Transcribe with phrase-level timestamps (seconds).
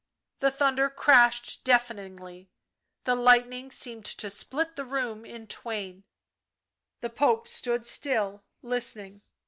[0.39, 2.49] The thunder crashed deafeningly;
[3.03, 6.05] the lightning seemed to split the room in twain;
[7.01, 9.21] the Pope tood still, listening.